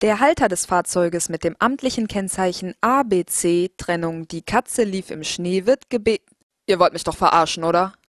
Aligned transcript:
Der 0.00 0.20
Halter 0.20 0.46
des 0.46 0.64
Fahrzeuges 0.64 1.28
mit 1.28 1.42
dem 1.42 1.56
amtlichen 1.58 2.06
Kennzeichen 2.06 2.72
ABC 2.80 3.72
Trennung 3.76 4.28
Die 4.28 4.42
Katze 4.42 4.84
lief 4.84 5.10
im 5.10 5.24
Schnee 5.24 5.66
wird 5.66 5.90
gebeten 5.90 6.36
Ihr 6.66 6.78
wollt 6.78 6.92
mich 6.92 7.02
doch 7.02 7.16
verarschen, 7.16 7.64
oder? 7.64 7.94